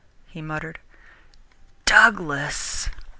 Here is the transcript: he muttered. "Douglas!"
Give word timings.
he 0.29 0.41
muttered. 0.41 0.79
"Douglas!" 1.85 2.89